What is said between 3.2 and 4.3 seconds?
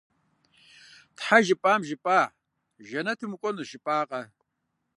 укӀуэнущ жыпӀакъэ?